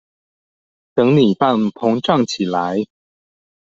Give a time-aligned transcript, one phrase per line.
[0.95, 2.87] 等米飯膨脹起來